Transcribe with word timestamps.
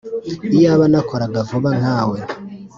Iyaba 0.57 0.85
nakoraga 0.91 1.39
vuba 1.49 1.69
nkawe 1.79 2.19